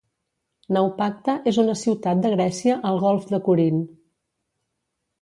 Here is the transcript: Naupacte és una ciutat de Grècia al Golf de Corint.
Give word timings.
Naupacte 0.77 1.35
és 1.51 1.59
una 1.65 1.77
ciutat 1.83 2.25
de 2.25 2.33
Grècia 2.39 2.81
al 2.93 3.01
Golf 3.07 3.31
de 3.37 3.45
Corint. 3.51 3.81